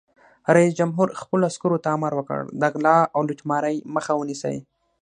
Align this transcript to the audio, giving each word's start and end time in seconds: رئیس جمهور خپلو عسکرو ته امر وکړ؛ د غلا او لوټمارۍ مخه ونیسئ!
رئیس 0.55 0.73
جمهور 0.79 1.07
خپلو 1.21 1.43
عسکرو 1.51 1.81
ته 1.83 1.89
امر 1.95 2.11
وکړ؛ 2.15 2.39
د 2.61 2.63
غلا 2.73 2.97
او 3.15 3.19
لوټمارۍ 3.27 3.77
مخه 3.95 4.13
ونیسئ! 4.17 4.57